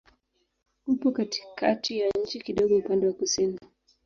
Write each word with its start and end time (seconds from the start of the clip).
Upo 0.87 1.11
katikati 1.11 1.99
ya 1.99 2.09
nchi, 2.21 2.41
kidogo 2.41 2.77
upande 2.77 3.07
wa 3.07 3.13
kusini. 3.13 3.59